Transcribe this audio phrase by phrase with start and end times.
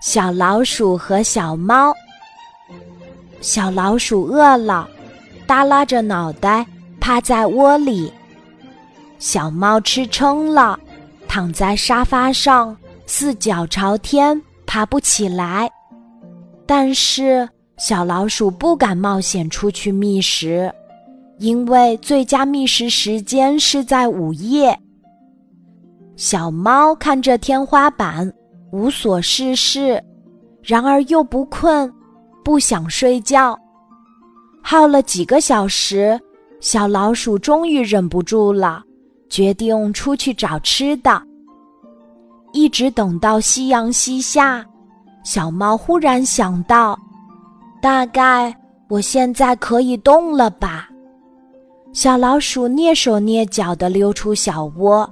[0.00, 1.94] 小老鼠和小猫。
[3.42, 4.88] 小老鼠饿了，
[5.46, 6.66] 耷拉着脑袋
[6.98, 8.10] 趴在窝里。
[9.18, 10.80] 小猫吃撑了，
[11.28, 12.74] 躺在沙发上，
[13.04, 15.70] 四脚朝天，爬不起来。
[16.66, 17.46] 但是
[17.76, 20.72] 小老鼠不敢冒险出去觅食，
[21.38, 24.78] 因为最佳觅食时间是在午夜。
[26.16, 28.32] 小猫看着天花板。
[28.72, 30.02] 无所事事，
[30.62, 31.92] 然而又不困，
[32.44, 33.58] 不想睡觉。
[34.62, 36.18] 耗了几个小时，
[36.60, 38.82] 小老鼠终于忍不住了，
[39.28, 41.22] 决定出去找吃的。
[42.52, 44.64] 一直等到夕阳西下，
[45.24, 46.98] 小猫忽然想到：
[47.80, 48.54] 大概
[48.88, 50.88] 我现在可以动了吧？
[51.92, 55.08] 小老鼠蹑手蹑脚地溜出小窝，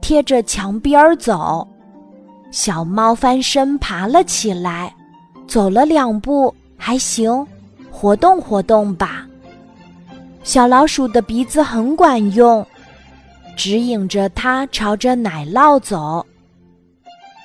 [0.00, 1.66] 贴着墙边儿走。
[2.50, 4.94] 小猫翻身爬了起来，
[5.46, 7.46] 走了两步，还行，
[7.90, 9.26] 活动活动吧。
[10.42, 12.66] 小老鼠的鼻子很管用，
[13.54, 16.24] 指引着它朝着奶酪走。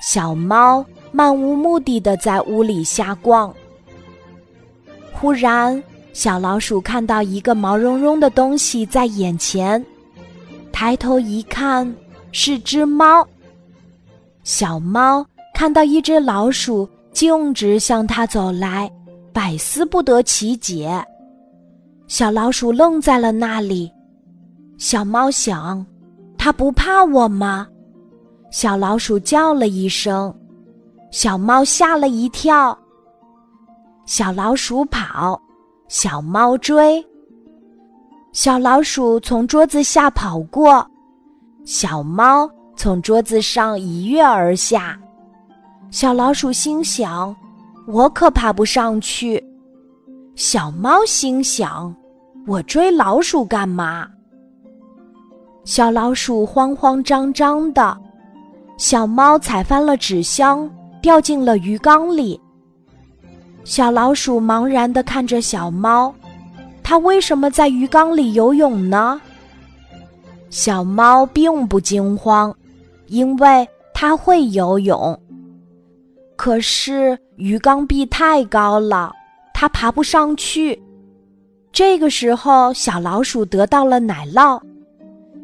[0.00, 3.54] 小猫漫无目的的在屋里瞎逛。
[5.12, 5.82] 忽然，
[6.14, 9.84] 小老鼠看到一个毛茸茸的东西在眼前，
[10.72, 11.94] 抬头一看，
[12.32, 13.26] 是只猫。
[14.46, 18.88] 小猫看到一只老鼠径直向它走来，
[19.32, 21.04] 百思不得其解。
[22.06, 23.90] 小老鼠愣在了那里。
[24.78, 25.84] 小猫想：
[26.38, 27.66] 它不怕我吗？
[28.52, 30.32] 小老鼠叫了一声，
[31.10, 32.78] 小猫吓了一跳。
[34.04, 35.42] 小老鼠跑，
[35.88, 37.04] 小猫追。
[38.30, 40.88] 小老鼠从桌子下跑过，
[41.64, 42.48] 小猫。
[42.76, 44.98] 从桌子上一跃而下，
[45.90, 47.34] 小老鼠心想
[47.88, 49.42] ：“我可爬不上去。”
[50.36, 51.94] 小猫心想
[52.46, 54.06] ：“我追老鼠干嘛？”
[55.64, 57.96] 小老鼠慌慌张张的，
[58.76, 60.70] 小猫踩翻了纸箱，
[61.00, 62.38] 掉进了鱼缸里。
[63.64, 66.14] 小老鼠茫然的看着小猫，
[66.84, 69.20] 它为什么在鱼缸里游泳呢？
[70.50, 72.54] 小猫并不惊慌。
[73.08, 75.18] 因为它会游泳，
[76.36, 79.12] 可是鱼缸壁太高了，
[79.54, 80.80] 它爬不上去。
[81.72, 84.60] 这个时候，小老鼠得到了奶酪。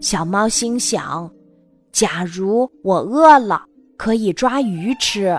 [0.00, 1.30] 小猫心想
[1.92, 3.62] ：“假如我饿了，
[3.96, 5.38] 可以抓鱼吃。”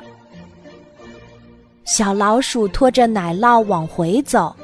[1.83, 4.55] 小老鼠拖着奶酪往回走，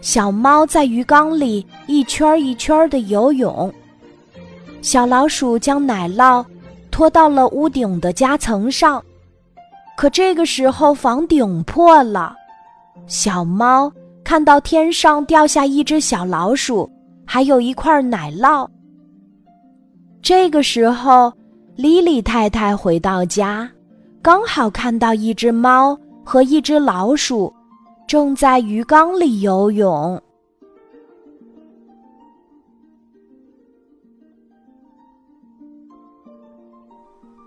[0.00, 3.72] 小猫在鱼缸里一圈一圈的游泳。
[4.80, 6.44] 小老鼠将奶酪。
[7.00, 9.02] 拖到了屋顶的夹层上，
[9.96, 12.36] 可这个时候房顶破了。
[13.06, 13.90] 小猫
[14.22, 16.86] 看到天上掉下一只小老鼠，
[17.24, 18.68] 还有一块奶酪。
[20.20, 21.32] 这个时候，
[21.74, 23.66] 莉莉太太回到家，
[24.20, 27.50] 刚好看到一只猫和一只老鼠
[28.06, 30.22] 正在鱼缸里游泳。